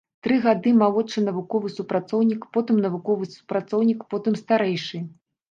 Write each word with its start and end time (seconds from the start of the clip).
Тры 0.27 0.37
гады 0.45 0.69
малодшы 0.81 1.21
навуковы 1.25 1.67
супрацоўнік, 1.75 2.47
потым 2.57 2.81
навуковы 2.87 3.29
супрацоўнік, 3.35 4.09
потым 4.17 4.41
старэйшы. 4.43 5.05